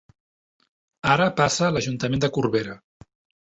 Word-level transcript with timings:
Ara 1.15 1.27
passa 1.41 1.69
l'Ajuntament 1.75 2.25
de 2.25 2.31
Corbera. 2.39 2.81